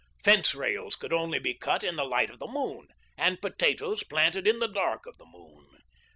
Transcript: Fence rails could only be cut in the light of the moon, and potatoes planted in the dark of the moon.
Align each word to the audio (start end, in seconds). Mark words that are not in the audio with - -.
Fence 0.23 0.55
rails 0.55 0.95
could 0.95 1.13
only 1.13 1.37
be 1.37 1.53
cut 1.53 1.83
in 1.83 1.95
the 1.95 2.03
light 2.03 2.31
of 2.31 2.39
the 2.39 2.47
moon, 2.47 2.87
and 3.19 3.39
potatoes 3.39 4.03
planted 4.03 4.47
in 4.47 4.57
the 4.57 4.67
dark 4.67 5.05
of 5.05 5.19
the 5.19 5.27
moon. 5.27 5.67